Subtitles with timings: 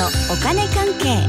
[0.00, 1.28] のお金関係。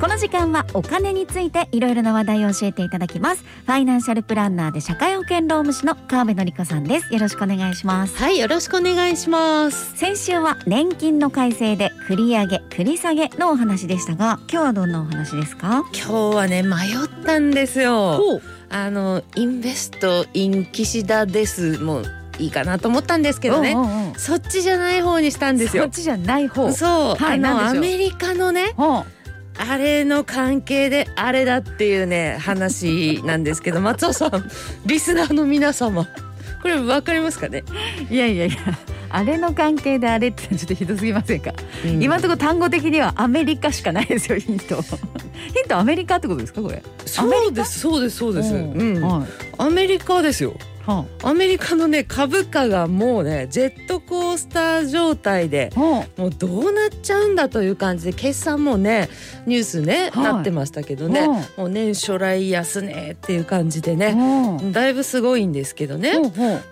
[0.00, 3.44] この時間はお金についていろいろな話題を教えていただきます。
[3.66, 7.14] ファイナンシャルプランナーで社会保険労務士の川辺典子さんです。
[7.14, 8.16] よろしくお願いします。
[8.16, 9.96] はいよろしくお願いします。
[9.96, 15.84] 先週は年金の改正で繰り上げ繰り下げのお話でしたが今日はどんなお話ですか？
[15.94, 18.40] 今日はね迷ったんですよ。
[18.70, 21.78] あのインベストイン岸田です。
[21.78, 22.04] もう
[22.38, 24.14] いいかなと思ったんですけどね、うんうんうん。
[24.16, 25.84] そっちじゃない方にしたんですよ。
[25.84, 26.72] そっちじゃない方。
[26.72, 29.04] そう、はいあのアメリカのねほ
[29.58, 34.50] あれの関係であれだっていうね話なんですけど 松尾さん
[34.84, 36.06] リスナーの皆様。
[36.62, 37.62] これわかりますかね、
[38.10, 38.56] ういやいやいや
[39.08, 41.52] あれの関係であれってちょっとひどすぎませんか、
[41.84, 42.02] うん。
[42.02, 44.82] 今のところ単語的にはアメリカしかないですよヒント。
[44.82, 44.90] ヒ
[45.64, 46.82] ントアメリカってことですかこれ？
[47.04, 49.00] そうですそうですそうです、うん。
[49.00, 49.26] はい。
[49.58, 50.54] アメリカですよ
[50.86, 55.80] はアメリカのね株価がもうねジェットコースター状態であ。
[55.80, 59.08] はもうどうなっちゃうんだという感じで決算もね
[59.46, 60.24] ニュースね、はい。
[60.24, 66.12] なってましたけどね、うんもう年初来安値っていう感じであね、はだいぶすごいんですけどね、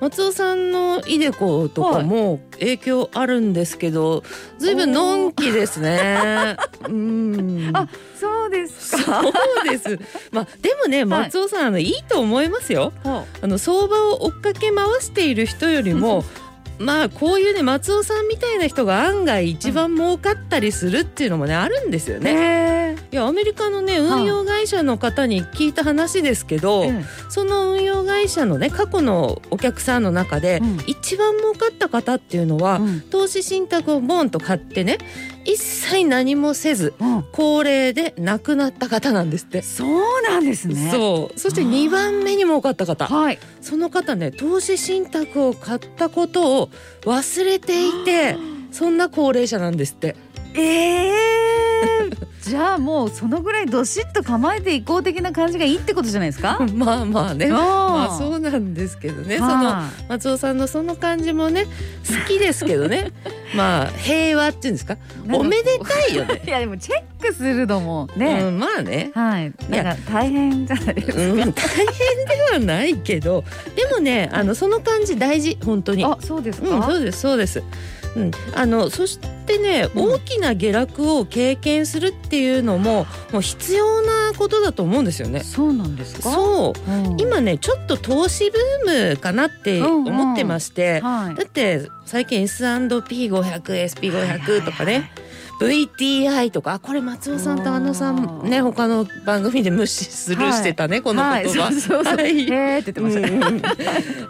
[0.00, 4.22] 松尾さんのイデコとかも影響あるんですけど、
[4.58, 6.56] ずいぶんのんきですね。
[6.88, 7.70] うん。
[7.72, 9.22] あそうですそか
[9.64, 9.98] うです。
[10.30, 12.92] まあでもね松尾さん、あのいいと思いますよ。
[13.02, 16.24] ほあの相場を追っかけ回している人よりも
[16.78, 22.34] まあこういうね松尾さんみたいな人が案外一番儲かったりするっていうのもねあるんですようね。
[22.34, 27.04] ねいやアメリカのね運用会社の方に聞いた話ですけど、うん。
[27.28, 27.63] その
[28.24, 30.78] 会社のね過去のお客さんの中で、うん。
[30.86, 33.00] 一番儲かった方っていうのは、うん。
[33.02, 34.98] 投資信託をボンと買ってね
[35.44, 37.24] 一切何もせずうん。
[37.32, 39.60] 高齢で亡くなった方なんですって。
[39.60, 40.90] そうなんですね。
[40.90, 41.38] そう。
[41.38, 41.70] そしてあー。
[41.70, 43.06] 2番目に儲かった方。
[43.06, 43.38] はい。
[43.60, 46.70] その方ね投資信託を買ったことを
[47.02, 48.36] 忘れていて
[48.72, 50.16] そんな高齢者なんですって。
[50.56, 51.14] ええ
[52.44, 56.58] じゃあもうそのぐらいどしっと構えていこう的な感じがいいってことじゃないですか？
[56.74, 57.46] まあまあね。
[57.46, 59.38] あまあそうなんですけどね。
[59.38, 61.70] そのは松尾さんのその感じもね好
[62.28, 63.12] きですけどね。
[63.56, 64.96] まあ平和っていうんですか？
[65.32, 66.42] おめでたいよね。
[66.46, 69.10] いやでもチェックするのもね、うん、まあね。
[69.14, 69.52] はい。
[69.70, 71.54] なんか大変じゃないですか、うん、大変で
[72.52, 73.42] はないけど。
[73.76, 76.04] でもねあのその感じ大事本当に。
[76.04, 77.62] あそうですか、うん、そうですそうです。
[78.16, 80.04] うん、あのそしてね、うん。
[80.12, 85.40] 大きな下落を経験するっていうのももう必要なことだと思うんですよね。
[85.40, 86.30] そうなんですか？
[86.30, 86.90] そう。
[86.90, 87.20] うん。
[87.20, 91.34] 今ねちょっと投資ブームかなって思ってまして、はい。
[91.34, 95.10] だって最近 S&P500SP500 とかね
[95.60, 101.30] VTI とかあこれ松尾さんとあのさんね他の番組で無視スルーしてたね、この言葉。
[101.36, 102.40] はい、そうそうそう、はい。
[102.50, 103.20] えーって言ってました。
[103.20, 103.62] ね、うんうん。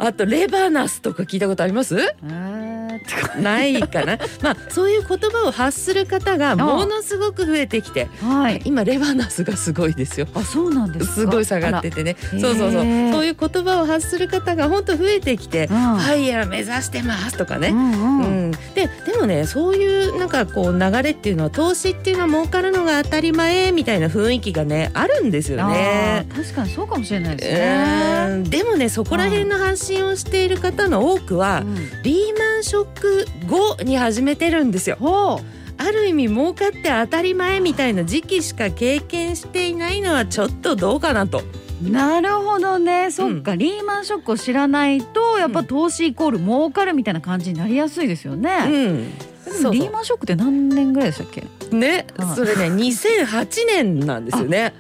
[0.06, 1.96] あとレバナスとか聞いたことあります？
[1.98, 4.19] えーってかないかな。
[4.43, 10.27] まあそういう言葉を発する方がものすごく増えてきて、はい今レバナスがすごいですよ。
[10.34, 11.12] あそうなんですか？
[11.15, 12.16] すごい下がっててね。
[12.31, 12.72] そうそうそう。
[12.72, 12.81] そう
[13.27, 17.69] いう言葉を発する方が本当増えてきて、うんファイヤー目指してますとかね。
[17.69, 26.26] うんうんうん、ででもねそういうなんかこう流れっていうのは投資っていうのは儲かるのが当たり前みたいな雰囲気がねあるんですよね。
[26.34, 28.37] 確かにそうかもしれないですうね。
[28.37, 34.97] んでもねそこら辺の発信をしている方の多くは、うんリーマンショック後に始めてるんですよ。
[34.98, 35.41] ほ
[35.76, 41.42] ある意味儲かって当たり前みたいな時期しか経験していないのはちょっとどうかなと。
[41.84, 43.10] うなるほどね。
[43.10, 48.50] そっか、リーマンショックを知らないとやっぱ投資イコール儲かるみたいな感じになりやすいですようね。
[48.66, 51.44] うリーマンショックって何年ぐらいでしたっけ？
[51.76, 52.06] ね。
[52.16, 54.72] はいそれね2008年なんですよね。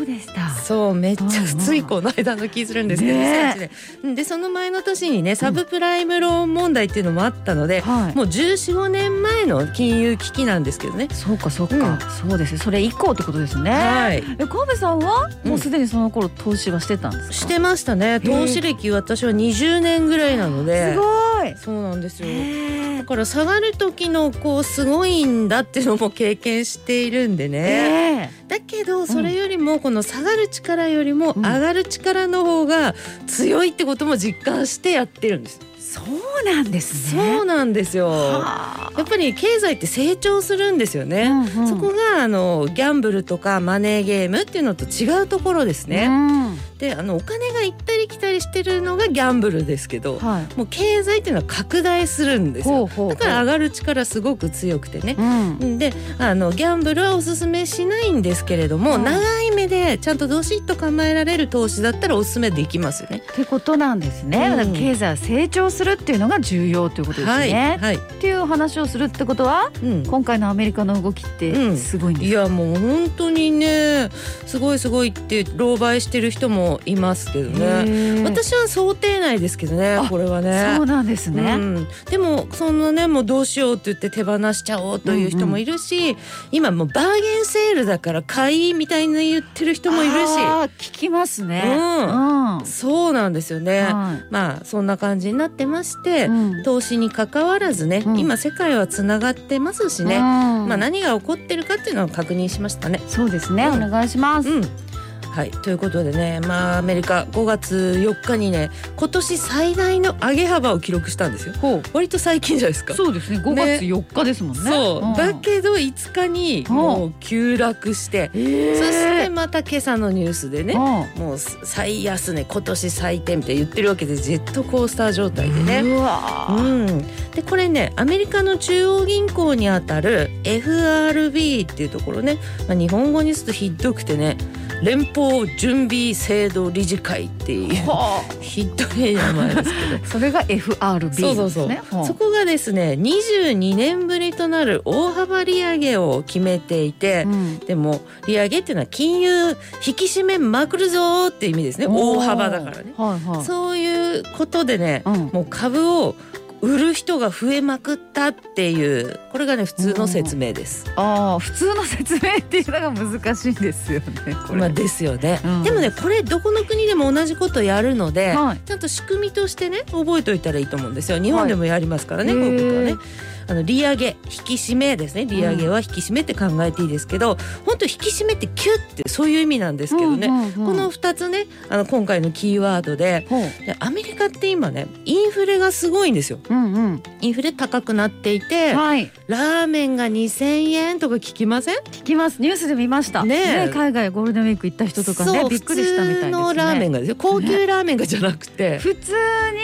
[0.00, 0.48] そうでした。
[0.50, 3.70] そうめっちゃうんうんついこの間の気するんですけど、ね
[4.02, 4.24] 2008年で。
[4.24, 8.16] その前の年にねサブプライムローン問題っていうのもあったので、はい。
[8.16, 11.08] もう1415年前の金融危機なんですけどね。
[11.12, 11.98] そうかそうか、うん。
[12.30, 12.58] そうですね。
[12.58, 13.70] それ以降ってことですね。
[13.70, 14.24] はい。
[14.38, 15.28] え川辺さんは？
[15.44, 15.50] うん。
[15.50, 17.32] もうすでにその頃投資はしてたんですか？
[17.34, 18.20] してましたね。
[18.20, 20.94] 投資歴私は20年ぐらいなので。
[20.94, 21.04] すご
[21.44, 21.54] い。
[21.56, 22.28] そうなんですよ。
[22.30, 31.46] へだから下がる時のこうすごいんだっていうのも経験しているんでえね、えだけどそれよりもこの下がる力よりもうん。
[31.46, 32.94] 上がる力の方が
[33.26, 37.36] 強いってことも実感してやってるんです、そうなんですね。
[37.36, 38.08] そうなんですよ。
[38.08, 41.68] はやっぱり経済って成長するんですよあね、うんうん。
[41.68, 50.56] そこがあのギャンブルとかマネーゲームっていうのと違うところですね、うんであのお金が行ったり来たりしてるのがギャンブルですけど、はい。
[50.56, 52.74] もう経済っていうのは拡大するんですよ。
[52.74, 53.14] ほうほうほう。
[53.14, 55.14] だから上がる力すごく強くてね。
[55.60, 55.78] うん。
[55.78, 63.18] であのギャンブルはおすすめしないんですけれども、うん長い目でちゃんとどしっと構えられる投資だったらおすすめできますよね。
[63.18, 64.72] ってことなんですね、うん。
[64.72, 67.96] 経済は成長するっていうのが重要ということですはい、ね、はい。
[67.96, 74.10] っていう話をするってことはうん、今回のアメリカの動きってすごいんですいやもう本当にね
[74.46, 78.22] すごいすごいって狼狽してる人もいますけどか、ね。
[78.24, 80.74] 私は想定内ですけどねあこれはね。
[80.76, 86.16] そうなんですね、うん、でもそんなねもうどうしようって言って手放しちゃおうという人もいるし、
[86.52, 90.16] 今もうバーゲンセールだから買いみたいに言ってる人もいるし。
[90.38, 91.62] あー聞きますね。
[91.66, 92.58] うん。
[92.58, 92.66] うん。
[92.66, 93.82] そうなんですよね。
[93.82, 94.24] はい。
[94.30, 96.62] まあそんな感じになってまして、うん。
[96.62, 98.18] 投資に関わらずね、うん。
[98.18, 100.22] 今世界はつながってますしね、うん。
[100.22, 103.00] まあ何が起こってるかっていうのを確認しましたね。
[103.08, 103.84] そうですね、うん。
[103.84, 104.89] お願いします、うん
[105.30, 105.50] はい。
[105.50, 111.54] ということでねまあアメリカ5月4日にね今年最大の上げ幅を記録したんですよ。
[111.54, 112.94] ほ割と最近じゃないですか。
[112.94, 113.38] うそうですね。
[113.38, 114.70] 5月4日ですもんね。
[114.70, 115.14] そう、ん。
[115.14, 118.78] だけど5日にもう急落して、えー。
[118.78, 121.22] そしてまた今朝のニュースでね、うん。
[121.22, 125.82] もう最安値今年最低みたいに言ってるわけでジェットコースター状態でね。
[125.82, 126.56] うわー。
[126.56, 127.04] うん、
[127.34, 134.36] でこれねアメリカの中央銀行にあたる FRB っていうところね、まあ、日本語にするとひどくてね
[134.82, 139.96] 連邦準備制度理事会っていうはひどい名前ですけど。
[139.96, 141.26] あ それが FRB ですね。
[141.26, 147.58] そうそうそう、ほそこがですね22年ぶりとなる大幅利上げを決めていて、うん。
[147.58, 149.50] でも利上げっていうのは金融
[149.86, 151.86] 引き締めまくるぞーって意味ですね。
[151.86, 152.94] 大幅だからね。
[152.96, 153.44] はいはい。
[153.44, 155.30] そういうことでね、うん。
[155.32, 156.14] もう株を
[156.62, 160.84] 売る人が増えまくったっていうこれがね普通の説明です。
[160.96, 164.06] ああ普通の説明っていうのが難しいんですよね
[164.52, 165.62] まあですよね、うん。
[165.62, 168.58] でもねこれどこの国でも同じことやるので、はい。
[168.66, 171.18] ちゃんと仕組みとしてね覚えておいたらいいと思うんですよ。
[171.18, 172.42] 日本でもやりますからね、はい。
[172.42, 173.30] こういうことはね。
[173.50, 175.26] あの利上げ引き締めですね。
[175.26, 177.36] 利上げは引き締めって考えていいですけど、
[177.66, 183.26] 本当引き締めってキュッてそういう意味なんですけどね、うんうんうんこの2つねあの今回のキーワードで
[183.66, 186.38] でアメリカって今ねインフレがすごいんですよ。
[186.48, 187.02] うんうん。
[187.20, 189.10] インフレ高くなっていてはい。
[189.26, 191.76] ラーメンが2,000円とか聞きません？
[191.78, 192.40] 聞きます。
[192.40, 193.24] ニュースで見ました。
[193.24, 193.68] ねえ。
[193.72, 196.32] 海外ゴールデンウィーク行った人とかねびっくりしたみたいですね。
[196.32, 197.16] 普通のラーメンがですよ。
[197.16, 199.12] 高級ラーメンがじゃなくて、普通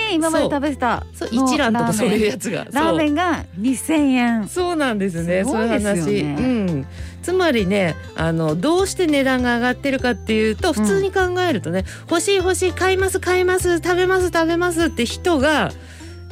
[0.08, 2.64] に今まで食べてたそうの一蘭とかそういうラやつが。
[2.66, 3.44] ーメンが
[3.76, 4.48] 2000円。
[4.48, 5.38] そうなんですね。
[5.38, 5.44] ね。
[5.44, 6.86] そういう話、うん、
[7.22, 15.70] つまりねあのどうして値段が上がってるかっていうと普通に考えるとね、欲しい欲しい買います買います食べます食べますって人が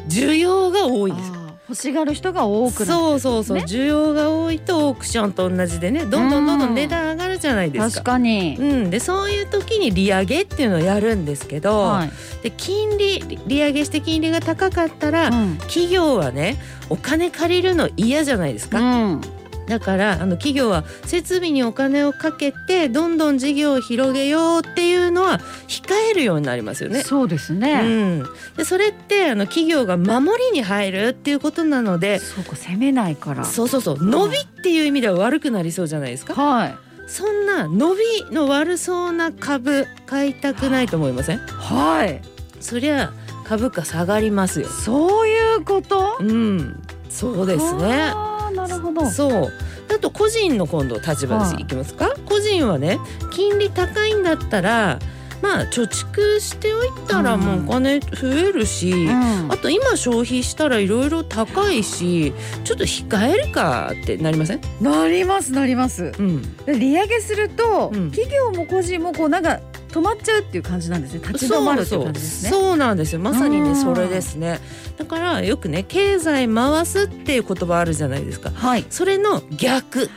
[0.08, 6.04] 需要が多いんです欲しがる人が多くなってそうそうそう、ね需要が多いとオークションと同じでね。
[6.04, 8.12] どんどんどんどん値段上がるじゃないです確か。
[8.12, 12.10] かに、うん、でそういう時に利上げっていうのをやるんですけど、はい。
[12.42, 15.56] で金利利利上げして金利が高かったら、うん。
[15.58, 16.58] 企業はね
[16.90, 19.20] お金借りるの嫌じゃないですか、うん
[19.66, 27.02] だからあの企業は設備にお金をかけてどんどん事業を広げようっていうのは控えるようになりますよね。
[27.02, 28.24] そうですうね、ん、
[28.56, 33.44] でそれってあの企業が守りに入るっていうことなのでそうか攻めないから。
[33.44, 33.96] そうそうそう。
[34.04, 36.34] 伸びっていう意味では悪くなりそうじゃないですか。
[36.34, 36.76] はい。
[37.06, 41.38] そんな伸びの悪そうな株買いたくないと思いません？
[41.38, 42.20] はい。
[42.60, 43.12] そりゃ
[43.44, 44.68] 株価下がりますよ。
[44.68, 46.16] そういうこと？
[46.20, 46.82] うん。
[47.10, 48.12] そうですね
[48.54, 49.06] なるほど。
[49.10, 49.52] そう。
[49.94, 52.14] あと個人の今度立場はいですいきますか？
[52.26, 52.98] 個人はね
[53.32, 54.98] 金利高いんだったら
[55.42, 59.52] まあ貯蓄しておいたらもうお金増えるし、うん。
[59.52, 62.32] あと今消費したらいろいろ高いし
[62.64, 66.12] ちょっと控えるかってなりません、なりますなります。
[66.18, 68.10] うん、で利上げすると、うん。
[68.10, 69.60] 企業も個人もこうなんか
[69.94, 71.20] 止まっちゃうっていう感じなんですね。
[71.20, 72.50] 立ち止まるっていう感じですね。
[72.50, 73.20] そうなんですよ。
[73.20, 73.72] まさにうん。
[73.72, 74.58] ねそれですね。
[74.96, 78.50] だからよくね経済回すっていう言葉あるじゃないですか。
[78.50, 78.84] はい。
[78.90, 80.10] それの逆、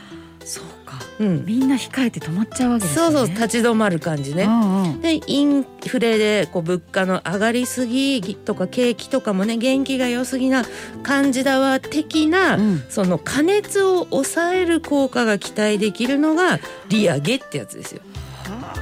[0.44, 0.98] そうか。
[1.20, 5.00] うん、みんな控えて止まっちゃうわけですそうねそう立ち止まる感じね、うんうん。
[5.00, 10.64] でインフレでこう物価の上がりすぎとか景気とかもね元気が良すぎな
[11.02, 12.84] 感じだわ的な、うん。
[12.88, 16.58] その加熱を抑える効果が期待できるのが
[16.88, 18.02] 利上げってやつですよ。
[18.44, 18.77] だから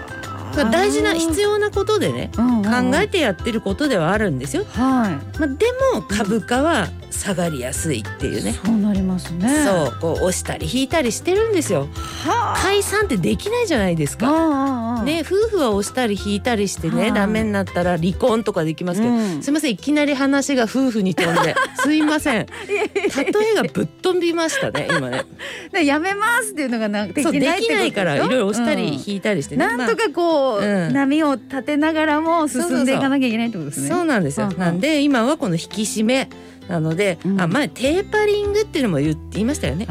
[0.65, 2.91] 大事な必要なことでねうんうんうん。
[2.93, 4.65] 考えてやってることではあるんですよ。
[4.65, 8.53] はまあ、でも株価は下がりやすいっていうね。
[8.65, 9.65] そうなりますね。
[9.65, 11.89] そうこう押したり引いたりしてるんですよ。
[12.25, 12.59] はあ。
[12.59, 14.29] 解散ってできないじゃないですか。
[14.29, 19.43] ああああね夫婦は押したり引いたりしてね、はいダメになったら離婚とかできますけど、うん。
[19.43, 22.47] すいませんいきなり話が夫婦に飛んで すいません。
[22.67, 25.25] 例えがぶっ飛びましたね今ね。
[25.73, 30.93] でやめますっていうのがなでそうできないってこときないからいろいろ押したりうん引いたりしてね、なんとかこう、うん。
[30.93, 33.89] 波を立てながらも進んでいかなきゃいけないってことですね。
[33.89, 34.59] そうなんですよ、うんうん。
[34.59, 36.29] なんで今はこの引き締め
[36.69, 37.41] なので、うん。
[37.41, 39.87] あ前テーパリングっていうのも言って言いましたよね。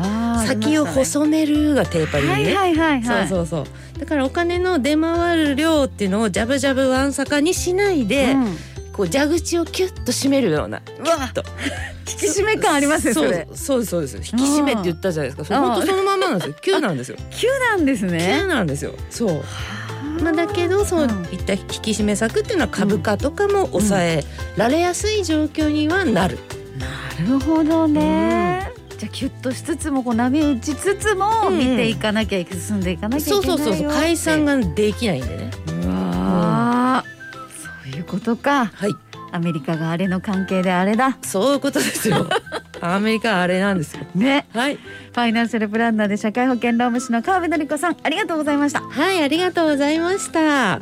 [0.46, 3.28] 先を細めるがテーパリングね、はいはいはいはい。
[3.28, 4.00] そうそうそう。
[4.00, 8.58] だからお金の出回る量っていうのをジャブジャブワンサカにしないで、うん。
[8.96, 11.44] こう蛇口をキュッと締めるようなうわと。
[12.10, 14.18] 引き締め感ありますねそうそうですそうです。
[14.18, 15.60] 引き締めって言ったじゃないですか。
[15.60, 16.56] 本当そのまんまなんですよ。
[16.62, 17.18] 急なんですよ。
[17.32, 18.46] 急なんです急ね。
[18.46, 18.94] なんですよ。
[19.10, 19.44] そう。
[20.24, 24.24] まあだけどそういった引き締め策っていうのは株価とかも抑え
[24.56, 26.40] られやすい状況にはなる、
[26.80, 28.72] なるほどね。
[28.98, 34.58] じゃあキュッとしつつもこう波打ちつつもうん見ていかなきゃ進んでいかなきゃいけないよそうそうそうそう解散が。
[34.58, 35.52] ができないんでね
[35.84, 38.66] うわーそういうことか。
[38.68, 38.92] はい
[39.32, 41.18] アメリカがあれの関係であれだ。
[41.22, 42.26] そういうことですよ
[42.80, 44.46] アメリカはあれなんですよね。
[44.54, 48.80] はいファイナンシャルプランナーで社会保険労務士の川辺典子さんありがとうございました。
[48.82, 50.80] はいありがとうございました